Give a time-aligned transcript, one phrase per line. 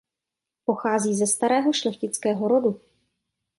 [0.65, 2.81] Pochází ze starého šlechtického rodu.